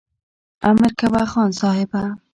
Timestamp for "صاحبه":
1.61-2.03